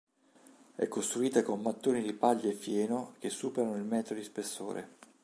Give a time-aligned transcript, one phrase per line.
[0.77, 4.97] È costruita con mattoni di paglia e fieno che superano il metro di spessore.